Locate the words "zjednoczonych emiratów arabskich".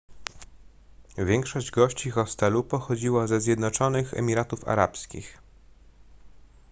3.41-5.37